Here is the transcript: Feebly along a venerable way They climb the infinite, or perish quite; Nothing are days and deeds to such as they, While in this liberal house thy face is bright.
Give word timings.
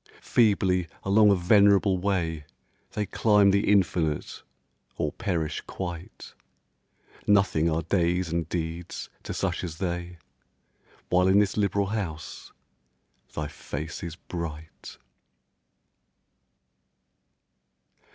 Feebly 0.19 0.87
along 1.03 1.29
a 1.29 1.35
venerable 1.35 1.99
way 1.99 2.45
They 2.93 3.05
climb 3.05 3.51
the 3.51 3.71
infinite, 3.71 4.41
or 4.97 5.11
perish 5.11 5.61
quite; 5.67 6.33
Nothing 7.27 7.69
are 7.69 7.83
days 7.83 8.29
and 8.29 8.49
deeds 8.49 9.11
to 9.21 9.31
such 9.31 9.63
as 9.63 9.77
they, 9.77 10.17
While 11.09 11.27
in 11.27 11.37
this 11.37 11.55
liberal 11.55 11.85
house 11.85 12.51
thy 13.35 13.47
face 13.47 14.01
is 14.01 14.15
bright. 14.15 14.97